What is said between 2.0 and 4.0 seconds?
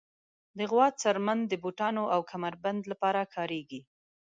او کمر بند لپاره کارېږي.